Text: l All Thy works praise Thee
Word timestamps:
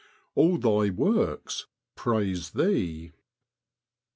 l 0.35 0.43
All 0.43 0.57
Thy 0.57 0.89
works 0.89 1.67
praise 1.95 2.53
Thee 2.53 3.13